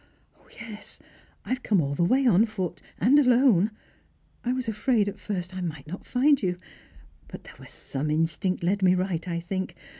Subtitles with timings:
[0.59, 0.99] "Yes;
[1.45, 3.69] I have come all the way on toot, and alone.
[4.43, 6.57] I was afraid at first that I might not find you;
[7.27, 9.75] but there was some instinct led me right, I think.